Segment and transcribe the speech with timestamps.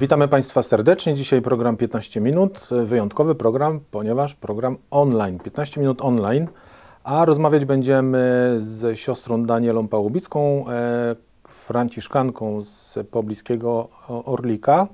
[0.00, 1.14] Witamy Państwa serdecznie.
[1.14, 2.68] Dzisiaj program 15 minut.
[2.84, 5.38] Wyjątkowy program, ponieważ program online.
[5.38, 6.48] 15 minut online,
[7.04, 11.16] a rozmawiać będziemy z siostrą Danielą Pałubicką, e,
[11.48, 14.86] franciszkanką z pobliskiego Orlika,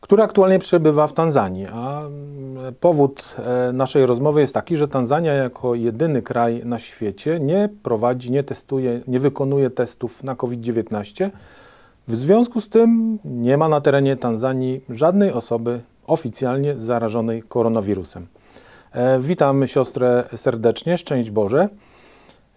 [0.00, 1.66] która aktualnie przebywa w Tanzanii.
[1.72, 7.40] A mm, powód e, naszej rozmowy jest taki, że Tanzania jako jedyny kraj na świecie
[7.40, 11.30] nie prowadzi, nie testuje, nie wykonuje testów na COVID-19.
[12.10, 18.26] W związku z tym nie ma na terenie Tanzanii żadnej osoby oficjalnie zarażonej koronawirusem.
[18.92, 21.68] E, witam siostrę serdecznie, szczęść Boże.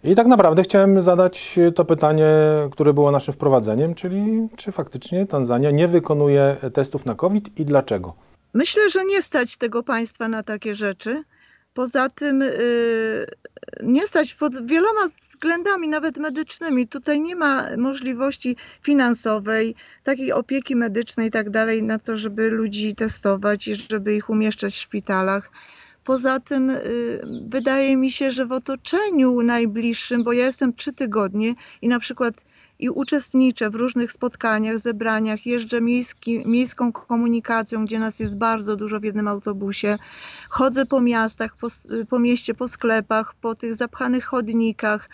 [0.04, 2.28] I tak naprawdę chciałem zadać to pytanie,
[2.72, 8.14] które było naszym wprowadzeniem, czyli czy faktycznie Tanzania nie wykonuje testów na COVID i dlaczego?
[8.54, 11.24] Myślę, że nie stać tego państwa na takie rzeczy.
[11.74, 13.26] Poza tym yy,
[13.84, 16.88] nie stać pod wieloma względami, nawet medycznymi.
[16.88, 22.96] Tutaj nie ma możliwości finansowej, takiej opieki medycznej i tak dalej, na to, żeby ludzi
[22.96, 25.52] testować i żeby ich umieszczać w szpitalach.
[26.04, 31.56] Poza tym y, wydaje mi się, że w otoczeniu najbliższym, bo ja jestem trzy tygodnie
[31.82, 32.34] i na przykład
[32.84, 39.00] i uczestniczę w różnych spotkaniach, zebraniach, jeżdżę miejski, miejską komunikacją, gdzie nas jest bardzo dużo
[39.00, 39.98] w jednym autobusie,
[40.50, 41.68] chodzę po miastach, po,
[42.10, 45.10] po mieście, po sklepach, po tych zapchanych chodnikach.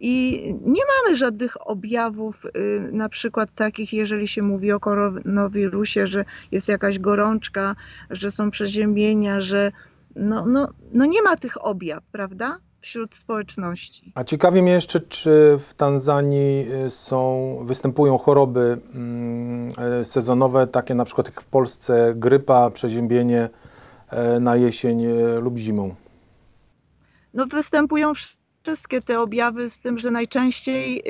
[0.00, 6.24] I nie mamy żadnych objawów, y, na przykład takich, jeżeli się mówi o koronawirusie, że
[6.52, 7.76] jest jakaś gorączka,
[8.10, 9.72] że są przeziębienia, że
[10.16, 12.58] no, no, no nie ma tych objaw, prawda?
[12.82, 14.12] Wśród społeczności.
[14.14, 20.94] A ciekawi mnie jeszcze, czy w Tanzanii y, są, występują choroby mm, y, sezonowe, takie
[20.94, 23.48] na przykład jak w Polsce grypa, przeziębienie
[24.36, 25.06] y, na jesień
[25.40, 25.94] lub zimą?
[27.34, 28.12] No występują
[28.62, 31.02] wszystkie te objawy, z tym, że najczęściej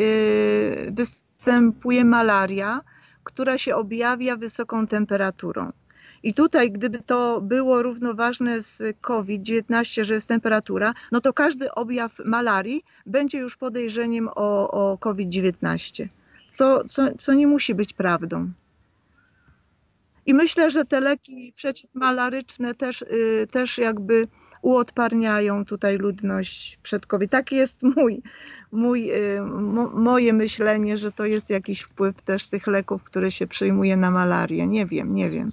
[0.91, 2.81] występuje malaria,
[3.25, 5.73] która się objawia wysoką temperaturą.
[6.27, 12.13] I tutaj, gdyby to było równoważne z COVID-19, że jest temperatura, no to każdy objaw
[12.25, 16.07] malarii będzie już podejrzeniem o, o COVID-19,
[16.51, 18.51] co, co, co nie musi być prawdą.
[20.27, 24.29] I myślę, że te leki przeciwmalaryczne też, yy, też jakby
[24.63, 27.31] uodparniają tutaj ludność przed COVID.
[27.31, 28.23] Taki jest mój,
[28.73, 33.47] mój, yy, mo, moje myślenie, że to jest jakiś wpływ też tych leków, które się
[33.47, 34.67] przyjmuje na malarię.
[34.67, 35.51] Nie wiem, nie wiem.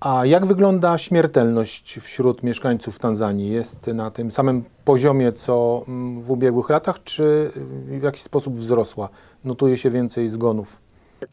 [0.00, 3.50] A jak wygląda śmiertelność wśród mieszkańców Tanzanii?
[3.50, 7.50] Jest na tym samym poziomie co mm, w ubiegłych latach, czy
[8.00, 9.08] w jakiś sposób wzrosła?
[9.44, 10.80] Notuje się więcej zgonów?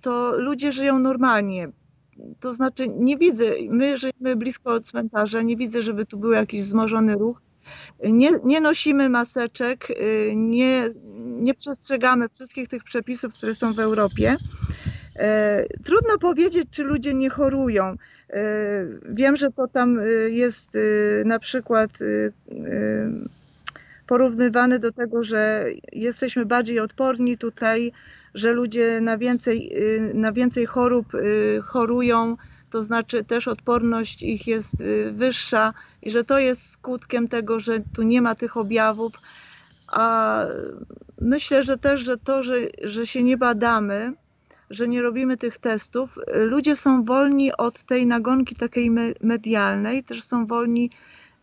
[0.02, 1.70] To ludzie żyją normalnie.
[2.40, 7.16] To znaczy, nie widzę, my żyjemy blisko cmentarza, nie widzę, żeby tu był jakiś wzmożony
[7.16, 7.42] ruch.
[8.04, 14.38] Nie, nie nosimy maseczek, y, nie, nie przestrzegamy wszystkich tych przepisów, które są w Europie.
[15.16, 17.94] E, trudno powiedzieć, czy ludzie nie chorują.
[17.94, 17.96] E,
[19.10, 20.78] wiem, że to tam e, jest
[21.26, 21.92] na przykład
[24.08, 27.92] porównywane do tego, że jesteśmy bardziej odporni tutaj,
[28.34, 29.76] że ludzie na więcej,
[30.14, 31.08] na więcej chorób
[31.66, 32.38] chorują,
[32.72, 34.76] to znaczy też odporność ich jest
[35.12, 39.14] wyższa i że to jest skutkiem tego, że tu nie ma tych objawów.
[39.88, 40.46] A
[41.22, 44.14] myślę, że też, że to, że, że się nie badamy,
[44.70, 46.20] że nie robimy tych testów.
[46.34, 50.90] Ludzie są wolni od tej nagonki takiej medialnej, też są wolni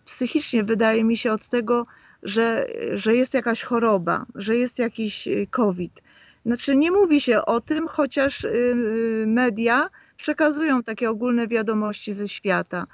[0.07, 1.87] psychicznie, wydaje mi się, od tego,
[2.23, 6.03] że, że jest jakaś choroba, że jest jakiś y, COVID.
[6.47, 12.87] Znaczy, nie mówi się o tym, chociaż y, media przekazują takie ogólne wiadomości ze świata.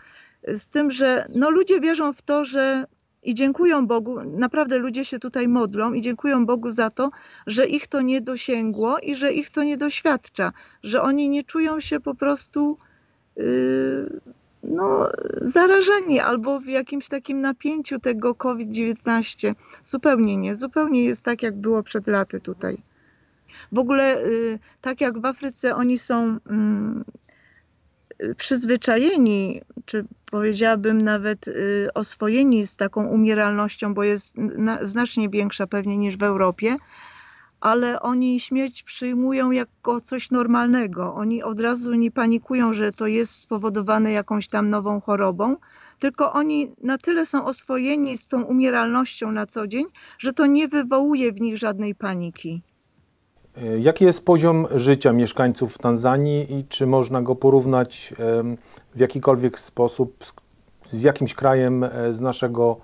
[0.43, 2.85] Z tym, że no, ludzie wierzą w to, że
[3.29, 7.11] i dziękują Bogu, naprawdę ludzie się tutaj modlą i dziękują Bogu za to,
[7.47, 10.53] że ich to nie dosięgło i że ich to nie doświadcza,
[10.83, 12.79] że oni nie czują się po prostu
[13.37, 14.21] yy,
[14.65, 15.09] no,
[15.41, 19.55] zarażeni albo w jakimś takim napięciu tego COVID-19.
[19.85, 22.77] Zupełnie nie, zupełnie jest tak, jak było przed laty tutaj.
[23.73, 26.33] W ogóle, yy, tak jak w Afryce, oni są.
[26.33, 27.28] Yy,
[28.37, 34.35] przyzwyczajeni, czy powiedziałabym nawet y, oswojeni z taką umieralnością, bo jest
[34.83, 36.77] znacznie większa pewnie niż w Europie,
[37.61, 41.15] ale oni śmierć przyjmują jako coś normalnego.
[41.15, 45.57] Oni od razu nie panikują, że to jest spowodowane jakąś tam nową chorobą,
[45.99, 49.87] tylko oni na tyle są oswojeni z tą umieralnością na co dzień,
[50.19, 52.61] że to nie wywołuje w nich żadnej paniki.
[53.63, 58.15] E, jaki jest poziom życia mieszkańców Tanzanii i czy można go porównać
[58.95, 60.25] w jakikolwiek sposób
[60.93, 62.77] z jakimś krajem e, z naszego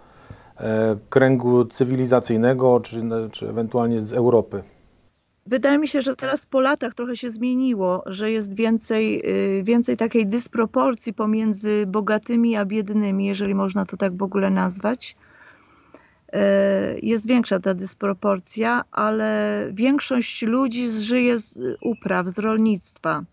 [0.56, 4.62] e, kręgu cywilizacyjnego, czy, czy ewentualnie z Europy?
[5.46, 9.22] wydaje mi się, że teraz po latach trochę się zmieniło, że jest więcej,
[9.58, 15.16] y, więcej takiej dysproporcji pomiędzy bogatymi a biednymi, jeżeli można to tak w ogóle nazwać.
[16.34, 23.24] E, jest większa ta dysproporcja, ale większość ludzi żyje z upraw, z rolnictwa.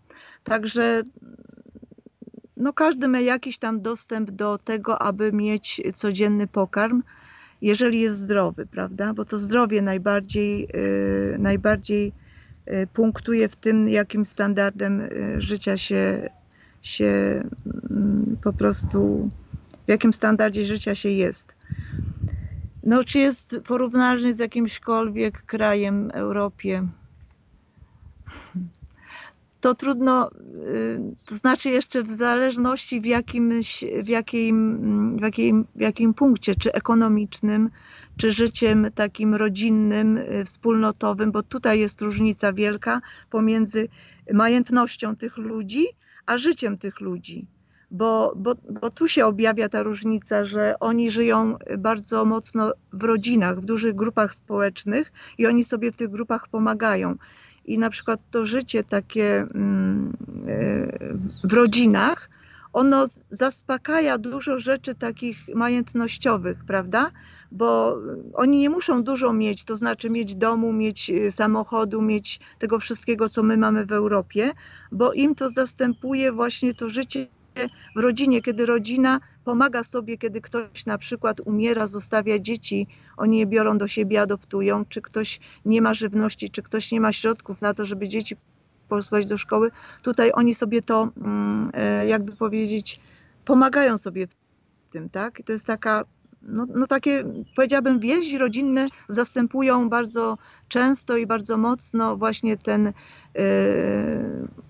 [0.44, 1.02] Także
[2.56, 7.02] no każdy ma jakiś tam dostęp do tego, aby mieć codzienny pokarm,
[7.60, 9.14] jeżeli jest zdrowy, prawda?
[9.14, 12.12] Bo to zdrowie najbardziej, yy, najbardziej
[12.66, 15.08] yy, punktuje w tym, jakim standardem
[15.38, 16.28] życia się,
[16.82, 19.30] się yy, po prostu,
[19.86, 21.62] w jakim standardzie życia się jest.
[22.82, 26.88] No, czy jest porównalny z jakimśkolwiek krajem w Europie?
[29.62, 35.80] to trudno, y, to znaczy jeszcze w zależności w jakimś, w jakim, w jakim, w
[35.80, 37.70] jakim punkcie, czy ekonomicznym,
[38.16, 43.00] czy życiem takim rodzinnym, y, wspólnotowym, bo tutaj jest różnica wielka
[43.30, 43.88] pomiędzy
[44.32, 45.86] majętnością tych ludzi,
[46.26, 47.46] a życiem tych ludzi.
[47.92, 53.60] Bo, bo, bo tu się objawia ta różnica, że oni żyją bardzo mocno w rodzinach,
[53.60, 57.16] w dużych grupach społecznych i oni sobie w tych grupach pomagają
[57.64, 60.12] i na przykład to życie takie mm,
[60.48, 62.30] e, w rodzinach,
[62.72, 67.10] ono zaspokaja dużo rzeczy takich majętnościowych, prawda?
[67.52, 67.98] Bo
[68.34, 73.28] oni nie muszą dużo mieć, to znaczy mieć domu, mieć e, samochodu, mieć tego wszystkiego,
[73.28, 74.52] co my mamy w Europie,
[74.92, 77.26] bo im to zastępuje właśnie to życie
[77.96, 83.46] w rodzinie, kiedy rodzina pomaga sobie, kiedy ktoś na przykład umiera, zostawia dzieci, oni je
[83.46, 87.74] biorą do siebie, adoptują, czy ktoś nie ma żywności, czy ktoś nie ma środków na
[87.74, 88.36] to, żeby dzieci
[88.88, 89.70] posłać do szkoły.
[90.02, 93.00] Tutaj oni sobie to, mm, e, jakby powiedzieć,
[93.44, 94.34] pomagają sobie w
[94.90, 95.40] tym, tak?
[95.40, 96.04] I to jest taka
[96.46, 97.24] no, no takie,
[97.56, 102.92] powiedziałabym, więzi rodzinne zastępują bardzo często i bardzo mocno właśnie ten,
[103.34, 103.42] yy,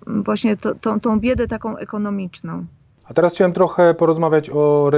[0.07, 2.65] właśnie to, tą, tą biedę taką ekonomiczną.
[3.05, 4.91] A teraz chciałem trochę porozmawiać o,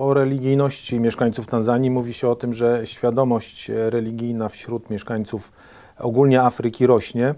[0.00, 1.90] o, religijności mieszkańców Tanzanii.
[1.90, 5.52] Mówi się o tym, że świadomość religijna wśród mieszkańców
[5.98, 7.34] ogólnie Afryki rośnie.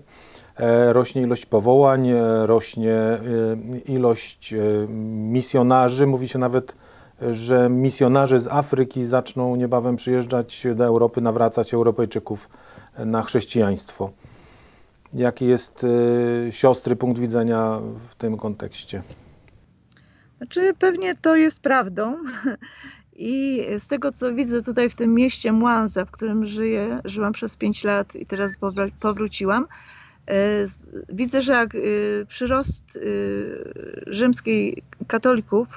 [0.56, 3.20] E, rośnie ilość powołań, e, rośnie e,
[3.84, 4.54] ilość
[5.08, 6.06] misjonarzy.
[6.06, 6.76] Mówi się nawet,
[7.30, 12.48] że misjonarze z Afryki zaczną niebawem przyjeżdżać do Europy, nawracać Europejczyków
[12.98, 14.10] na chrześcijaństwo.
[15.12, 15.86] Jaki jest
[16.50, 19.02] siostry punkt widzenia w tym kontekście?
[20.36, 22.16] Znaczy, pewnie to jest prawdą.
[23.18, 27.56] I z tego, co widzę tutaj w tym mieście Mwanza, w którym żyję, żyłam przez
[27.56, 28.52] 5 lat i teraz
[29.02, 29.66] powróciłam,
[31.08, 31.68] widzę, że e,
[32.28, 33.00] przyrost e,
[34.14, 35.68] rzymskiej katolików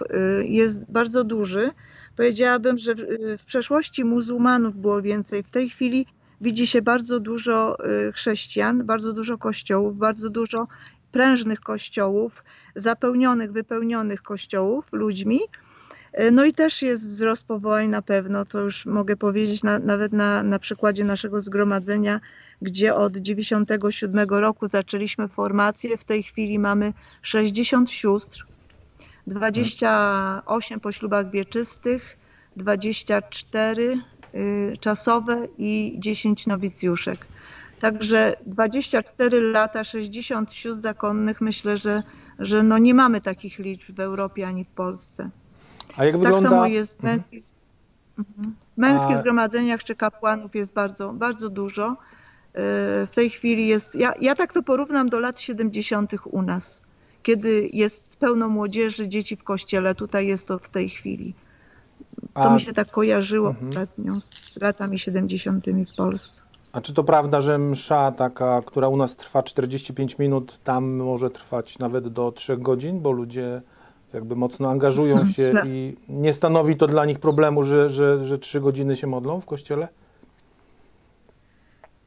[0.43, 1.71] jest bardzo duży.
[2.17, 2.95] Powiedziałabym, że
[3.37, 5.43] w przeszłości muzułmanów było więcej.
[5.43, 6.05] W tej chwili
[6.41, 7.77] widzi się bardzo dużo
[8.13, 10.67] chrześcijan, bardzo dużo kościołów, bardzo dużo
[11.11, 12.43] prężnych kościołów
[12.75, 15.39] zapełnionych, wypełnionych kościołów ludźmi.
[16.13, 20.13] E, no i też jest wzrost powołań na pewno, to już mogę powiedzieć na, nawet
[20.13, 22.19] na, na przykładzie naszego zgromadzenia,
[22.61, 28.45] gdzie od 97 roku zaczęliśmy formację, w tej chwili mamy 60 sióstr,
[29.27, 32.17] 28 po ślubach wieczystych,
[32.55, 33.97] 24
[34.35, 37.25] y, czasowe i 10 nowicjuszek.
[37.79, 42.03] Także 24 lata, 60 sióstr zakonnych, myślę, że
[42.39, 45.29] że no nie mamy takich liczb w Europie ani w Polsce.
[45.97, 46.49] A jak tak wygląda...
[46.49, 47.43] samo jest w męskich,
[48.19, 48.55] mhm.
[48.77, 49.19] męskich A...
[49.19, 51.97] zgromadzeniach czy kapłanów jest bardzo, bardzo dużo.
[52.59, 56.11] E, w tej chwili jest, ja, ja tak to porównam do lat 70.
[56.25, 56.81] u nas,
[57.23, 61.33] kiedy jest pełno młodzieży, dzieci w kościele, tutaj jest to w tej chwili.
[62.33, 62.53] To A...
[62.53, 63.69] mi się tak kojarzyło mhm.
[63.69, 65.65] ostatnio z latami 70.
[65.93, 66.41] w Polsce.
[66.71, 71.29] A czy to prawda, że msza taka, która u nas trwa 45 minut, tam może
[71.29, 73.61] trwać nawet do 3 godzin, bo ludzie
[74.13, 78.61] jakby mocno angażują się i nie stanowi to dla nich problemu, że, że, że 3
[78.61, 79.87] godziny się modlą w kościele?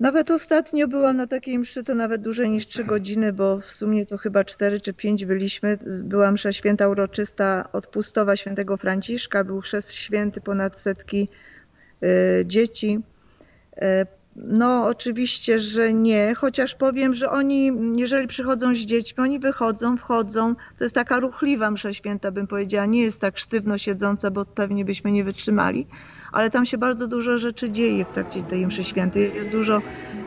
[0.03, 4.07] Nawet ostatnio byłam na takiej mszy, to nawet dłużej niż 3 godziny, bo w sumie
[4.07, 5.79] to chyba 4 czy 5 byliśmy.
[6.05, 11.29] Była msza święta uroczysta odpustowa świętego Franciszka, był chrzest święty ponad setki
[12.03, 13.01] y, dzieci.
[13.77, 13.83] Y,
[14.37, 20.55] no, oczywiście, że nie, chociaż powiem, że oni, jeżeli przychodzą z dziećmi, oni wychodzą, wchodzą.
[20.79, 22.87] To jest taka ruchliwa msza święta, bym powiedziała.
[22.87, 25.87] Nie jest tak sztywno siedząca, bo pewnie byśmy nie wytrzymali,
[26.33, 29.35] ale tam się bardzo dużo rzeczy dzieje w trakcie tej mszy świętej.
[29.35, 29.83] Jest dużo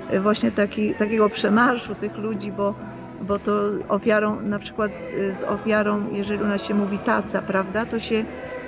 [0.09, 2.75] e, właśnie taki, takiego przemarszu tych ludzi, bo,
[3.21, 7.85] bo to ofiarą, na przykład z, z ofiarą, jeżeli u nas się mówi taca, prawda,
[7.85, 8.25] to się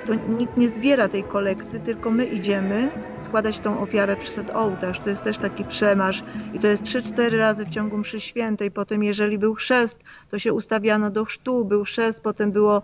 [0.08, 5.00] to nikt nie zbiera tej kolekty, tylko my idziemy składać tą ofiarę przed ołtarz.
[5.00, 8.70] To jest też taki przemarsz i to jest 3-4 razy w ciągu mszy świętej.
[8.70, 12.82] Potem jeżeli był chrzest, to się ustawiano do chrztu, był chrzest, potem było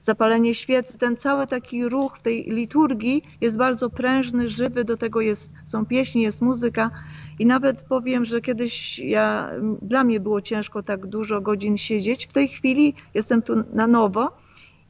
[0.00, 0.98] zapalenie świecy.
[0.98, 5.86] Ten cały taki ruch w tej liturgii jest bardzo prężny, żywy, do tego jest, są
[5.86, 6.90] pieśni, jest muzyka.
[7.38, 9.50] I nawet powiem, że kiedyś ja,
[9.82, 12.26] dla mnie było ciężko tak dużo godzin siedzieć.
[12.26, 14.32] W tej chwili jestem tu na nowo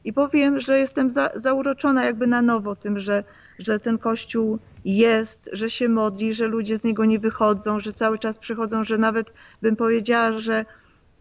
[0.03, 3.23] i powiem, że jestem za, zauroczona jakby na nowo tym, że,
[3.59, 8.19] że ten kościół jest, że się modli, że ludzie z niego nie wychodzą, że cały
[8.19, 10.65] czas przychodzą, że nawet bym powiedziała, że,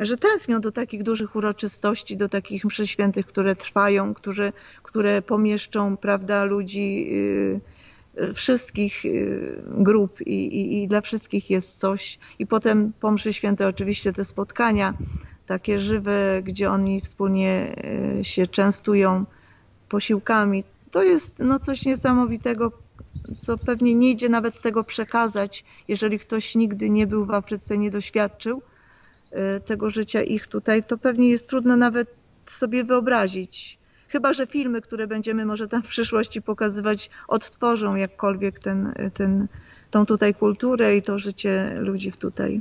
[0.01, 4.53] że tęsknią do takich dużych uroczystości, do takich mszy świętych, które trwają, które,
[4.83, 7.11] które pomieszczą prawda, ludzi.
[7.11, 7.61] Yy,
[8.35, 12.19] wszystkich y, grup i, i, i, dla wszystkich jest coś.
[12.39, 14.95] I potem po mszy świętej oczywiście te spotkania
[15.47, 17.77] takie żywe, gdzie oni wspólnie
[18.21, 19.25] y, się częstują
[19.89, 20.65] posiłkami.
[20.91, 22.73] To jest no, coś niesamowitego,
[23.37, 27.91] co pewnie nie idzie nawet tego przekazać, jeżeli ktoś nigdy nie był w Afryce, nie
[27.91, 28.78] doświadczył y,
[29.65, 32.15] tego życia ich tutaj, to pewnie jest trudno nawet
[32.47, 38.93] sobie wyobrazić Chyba, że filmy, które będziemy może tam w przyszłości pokazywać, odtworzą jakkolwiek ten,
[39.15, 39.49] ten,
[39.91, 42.61] tą tutaj kulturę i to życie ludzi tutaj.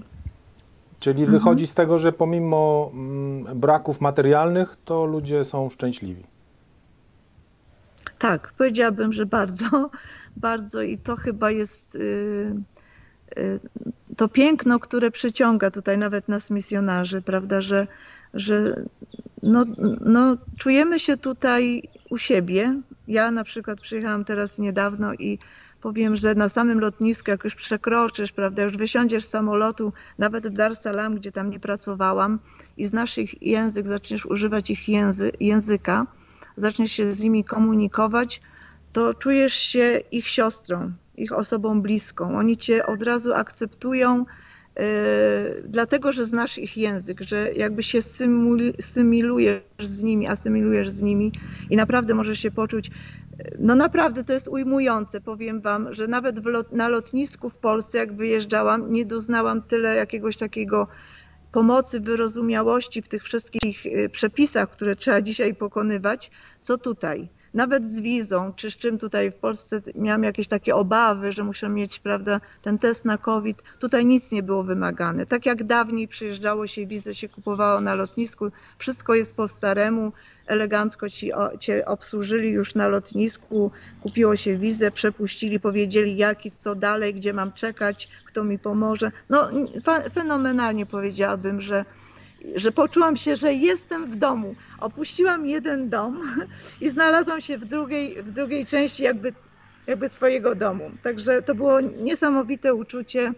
[0.99, 1.39] Czyli mhm.
[1.39, 6.23] wychodzi z tego, że pomimo mm, braków materialnych, to ludzie są szczęśliwi.
[8.19, 9.89] Tak, powiedziałabym, że bardzo,
[10.37, 12.76] bardzo i to chyba jest y, y,
[14.17, 17.87] to piękno, które przyciąga tutaj nawet nas misjonarzy, prawda, że,
[18.33, 18.83] że
[19.43, 19.65] no,
[20.01, 22.81] no, czujemy się tutaj u siebie.
[23.07, 25.39] Ja na przykład przyjechałam teraz niedawno i
[25.81, 30.51] powiem, że na samym lotnisku, jak już przekroczysz, prawda, już wysiądziesz z samolotu, nawet w
[30.51, 32.39] Dar Salam, gdzie tam nie pracowałam
[32.77, 36.07] i znasz ich język, zaczniesz używać ich języ, języka,
[36.57, 38.41] zaczniesz się z nimi komunikować,
[38.93, 42.37] to czujesz się ich siostrą, ich osobą bliską.
[42.37, 44.25] Oni cię od razu akceptują,
[44.79, 48.01] E, dlatego, że znasz ich język, że jakby się
[48.81, 51.33] symilujesz z nimi, asymilujesz z nimi
[51.69, 52.91] i naprawdę możesz się poczuć,
[53.59, 58.13] no naprawdę to jest ujmujące, powiem wam, że nawet lot, na lotnisku w Polsce, jak
[58.15, 60.87] wyjeżdżałam, nie doznałam tyle jakiegoś takiego
[61.51, 66.31] pomocy, wyrozumiałości w tych wszystkich e, przepisach, które trzeba dzisiaj pokonywać,
[66.61, 71.31] co tutaj nawet z wizą, czy z czym tutaj w Polsce miałam jakieś takie obawy,
[71.31, 73.63] że muszę mieć, prawda, ten test na COVID.
[73.79, 75.25] Tutaj nic nie było wymagane.
[75.25, 80.11] Tak jak dawniej przyjeżdżało się, wizę się kupowało na lotnisku, wszystko jest po staremu,
[80.47, 86.51] elegancko ci, o, cię obsłużyli już na lotnisku, kupiło się wizę, przepuścili, powiedzieli jak i
[86.51, 89.11] co dalej, gdzie mam czekać, kto mi pomoże.
[89.29, 89.49] No
[90.13, 91.85] fenomenalnie powiedziałabym, że
[92.55, 94.55] że poczułam się, że jestem w domu.
[94.79, 96.21] Opuściłam jeden dom
[96.81, 99.33] i znalazłam się w drugiej, w drugiej części jakby,
[99.87, 100.91] jakby swojego domu.
[101.03, 103.33] Także to było niesamowite uczucie,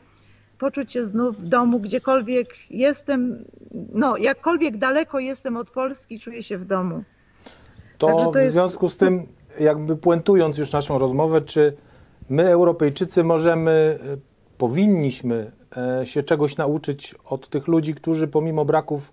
[0.60, 3.46] poczuć się znów w domu, gdziekolwiek jestem,
[3.94, 7.04] no jakkolwiek daleko jestem od Polski, czuję się w domu.
[7.98, 8.96] To, to w związku jest...
[8.96, 9.28] z tym,
[9.60, 11.78] jakby puentując już naszą rozmowę, czy
[12.30, 14.00] my Europejczycy możemy,
[14.58, 15.59] powinniśmy E,
[16.04, 19.12] się czegoś nauczyć od tych ludzi, którzy pomimo braków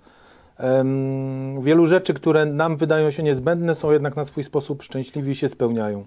[1.60, 5.48] wielu rzeczy, które nam wydają się niezbędne, są jednak na swój sposób szczęśliwi i się
[5.48, 6.06] spełniają.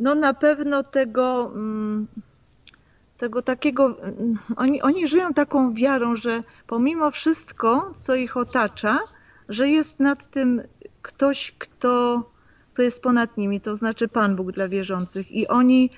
[0.00, 2.06] No na pewno tego, mm,
[3.18, 8.98] tego takiego, mm, oni, oni żyją taką wiarą, że pomimo wszystko, co ich otacza,
[9.48, 10.62] że jest nad tym
[11.02, 12.22] ktoś, kto,
[12.72, 15.32] kto jest ponad nimi, to znaczy Pan Bóg dla wierzących.
[15.32, 15.90] I oni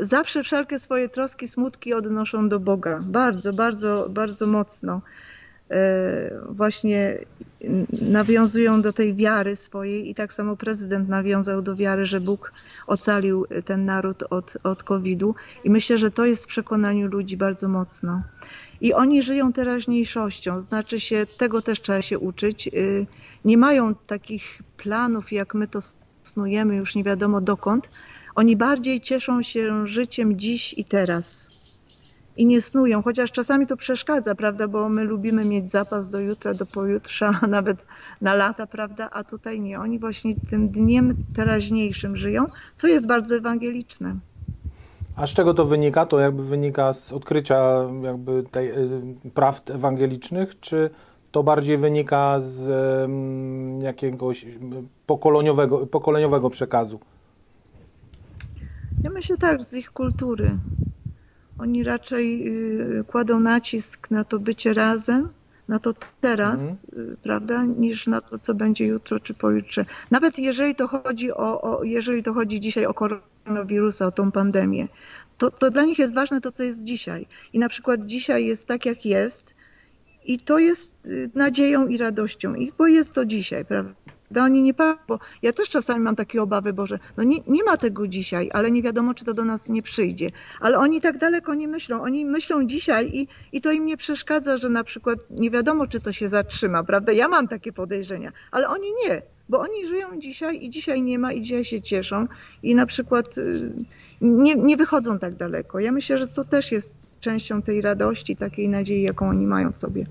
[0.00, 3.00] zawsze wszelkie swoje troski, smutki odnoszą do Boga.
[3.02, 5.00] Bardzo, bardzo, bardzo mocno.
[5.70, 5.74] Y,
[6.48, 7.18] właśnie
[7.92, 12.52] nawiązują do tej wiary swojej i tak samo prezydent nawiązał do wiary, że Bóg
[12.86, 17.68] ocalił ten naród od, od COVID-u i myślę, że to jest w przekonaniu ludzi bardzo
[17.68, 18.22] mocno.
[18.80, 22.68] I oni żyją teraźniejszością, znaczy się, tego też trzeba się uczyć.
[22.68, 23.06] Y,
[23.44, 25.80] nie mają takich planów, jak my to
[26.22, 27.90] snujemy już nie wiadomo dokąd,
[28.36, 31.46] oni bardziej cieszą się życiem dziś i teraz.
[32.36, 36.54] I nie snują, chociaż czasami to przeszkadza, prawda, bo my lubimy mieć zapas do jutra,
[36.54, 37.78] do pojutrza, nawet
[38.20, 39.80] na lata, prawda, a tutaj nie.
[39.80, 44.16] Oni właśnie tym dniem teraźniejszym żyją, co jest bardzo ewangeliczne.
[45.16, 46.06] A z czego to wynika?
[46.06, 50.90] To jakby wynika z odkrycia jakby tej, y, prawd ewangelicznych, czy
[51.32, 52.68] to bardziej wynika z
[53.82, 54.46] jakiegoś
[55.06, 57.00] pokoleniowego, pokoleniowego przekazu?
[59.02, 60.58] Ja myślę tak, z ich kultury.
[61.58, 62.48] Oni raczej
[63.00, 65.32] y, kładą nacisk na to bycie razem,
[65.68, 69.84] na to teraz, y, prawda, niż na to, co będzie jutro czy pojutrze.
[70.10, 74.88] Nawet jeżeli to chodzi o, o jeżeli to chodzi dzisiaj o koronawirusa, o tą pandemię,
[75.38, 77.26] to, to dla nich jest ważne to, co jest dzisiaj.
[77.52, 79.54] I na przykład dzisiaj jest tak, jak jest,
[80.24, 84.05] i to jest y, nadzieją i radością ich, bo jest to dzisiaj, prawda?
[84.40, 84.74] Oni nie
[85.08, 88.70] bo ja też czasami mam takie obawy, Boże, no nie, nie ma tego dzisiaj, ale
[88.70, 90.30] nie wiadomo, czy to do nas nie przyjdzie.
[90.60, 92.02] Ale oni tak daleko nie myślą.
[92.02, 96.00] Oni myślą dzisiaj i, i to im nie przeszkadza, że na przykład nie wiadomo, czy
[96.00, 97.12] to się zatrzyma, prawda?
[97.12, 101.32] Ja mam takie podejrzenia, ale oni nie, bo oni żyją dzisiaj i dzisiaj nie ma
[101.32, 102.26] i dzisiaj się cieszą
[102.62, 103.70] i na przykład y,
[104.20, 105.80] nie, nie wychodzą tak daleko.
[105.80, 109.78] Ja myślę, że to też jest częścią tej radości, takiej nadziei, jaką oni mają w
[109.78, 110.06] sobie,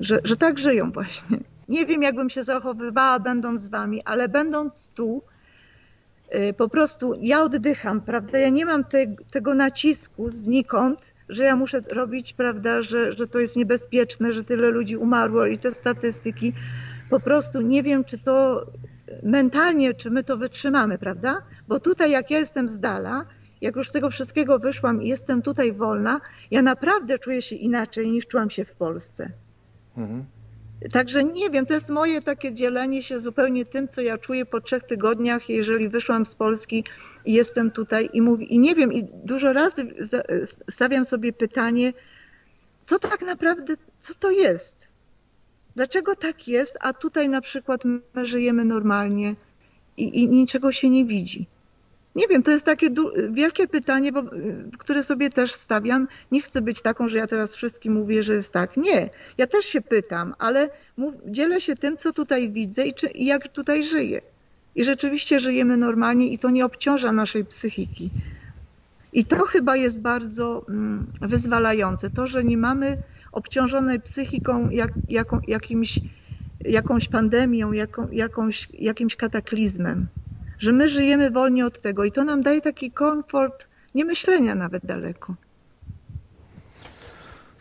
[0.00, 1.51] że, że tak żyją właśnie.
[1.68, 5.22] Nie wiem, jakbym się zachowywała, będąc z wami, ale będąc tu,
[6.34, 8.38] y, po prostu ja oddycham, prawda?
[8.38, 13.38] Ja nie mam te, tego nacisku znikąd, że ja muszę robić, prawda, że, że to
[13.38, 16.52] jest niebezpieczne, że tyle ludzi umarło i te statystyki.
[17.10, 18.66] Po prostu nie wiem, czy to
[19.22, 21.42] mentalnie, czy my to wytrzymamy, prawda?
[21.68, 23.24] Bo tutaj, jak ja jestem z dala,
[23.60, 28.10] jak już z tego wszystkiego wyszłam i jestem tutaj wolna, ja naprawdę czuję się inaczej
[28.10, 29.30] niż czułam się w Polsce.
[29.96, 30.24] Mhm.
[30.92, 34.60] Także nie wiem, to jest moje takie dzielenie się zupełnie tym, co ja czuję po
[34.60, 36.84] trzech tygodniach, jeżeli wyszłam z Polski
[37.24, 39.94] i jestem tutaj i mówię, i nie wiem, i dużo razy
[40.70, 41.92] stawiam sobie pytanie,
[42.82, 44.88] co tak naprawdę, co to jest?
[45.76, 47.84] Dlaczego tak jest, a tutaj na przykład
[48.14, 49.34] my żyjemy normalnie
[49.96, 51.46] i, i niczego się nie widzi?
[52.16, 52.90] Nie wiem, to jest takie
[53.30, 54.22] wielkie pytanie, bo,
[54.78, 56.08] które sobie też stawiam.
[56.32, 58.76] Nie chcę być taką, że ja teraz wszystkim mówię, że jest tak.
[58.76, 60.70] Nie, ja też się pytam, ale
[61.26, 64.20] dzielę się tym, co tutaj widzę i, czy, i jak tutaj żyję.
[64.74, 68.10] I rzeczywiście żyjemy normalnie i to nie obciąża naszej psychiki.
[69.12, 72.10] I to chyba jest bardzo mm, wyzwalające.
[72.10, 72.98] To, że nie mamy
[73.32, 76.00] obciążonej psychiką jak, jaką, jakimś,
[76.64, 80.06] jakąś pandemią, jaką, jakąś, jakimś kataklizmem
[80.62, 84.86] że my żyjemy wolnie od tego i to nam daje taki komfort nie myślenia nawet
[84.86, 85.34] daleko.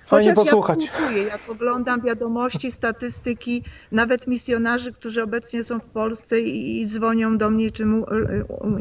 [0.06, 0.86] Fajnie Chociaż posłuchać.
[0.86, 6.88] Ja współczuję, jak oglądam wiadomości, statystyki, nawet misjonarzy, którzy obecnie są w Polsce i, i
[6.88, 8.06] dzwonią do mnie, czy mu,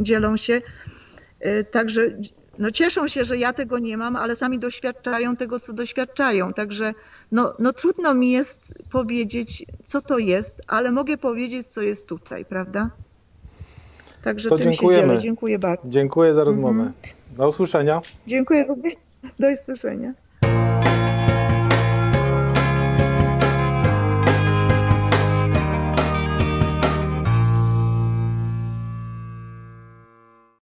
[0.00, 0.62] dzielą się.
[1.40, 2.02] E, także
[2.58, 6.52] no cieszą się, że ja tego nie mam, ale sami doświadczają tego, co doświadczają.
[6.52, 6.92] Także
[7.32, 12.44] no, no trudno mi jest powiedzieć, co to jest, ale mogę powiedzieć, co jest tutaj,
[12.44, 12.90] prawda?
[14.22, 15.18] Także to dziękujemy.
[15.18, 15.82] Dziękuję bardzo.
[15.88, 16.82] Dziękuję za rozmowę.
[16.82, 16.92] Mhm.
[17.36, 18.00] Do usłyszenia.
[18.26, 18.94] Dziękuję również.
[19.38, 20.12] Do usłyszenia.